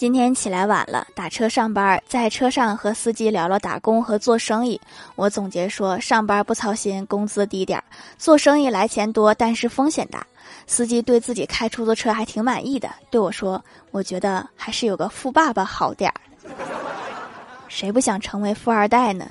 [0.00, 4.80] 今天起来晚了，打车上班，在车上和司机聊了打工和做生意。
[5.14, 7.84] 我总结说，上班不操心，工资低点儿；
[8.16, 10.26] 做生意来钱多，但是风险大。
[10.66, 16.16] 司机对自己开出租车还挺满意的，对我说：“我觉得还是有个富爸爸好点儿。”
[17.68, 19.26] 谁不想成为富二代呢？